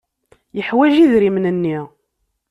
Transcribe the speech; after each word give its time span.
Yeḥwaj 0.57 0.95
idrimen-nni. 1.03 1.79